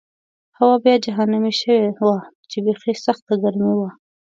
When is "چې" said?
2.49-2.57